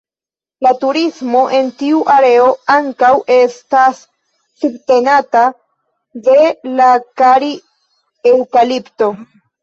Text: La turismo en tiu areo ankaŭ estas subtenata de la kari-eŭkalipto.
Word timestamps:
La 0.65 0.69
turismo 0.83 1.39
en 1.55 1.67
tiu 1.81 1.97
areo 2.13 2.45
ankaŭ 2.75 3.11
estas 3.35 3.99
subtenata 4.63 5.43
de 6.29 6.39
la 6.79 6.87
kari-eŭkalipto. 7.23 9.11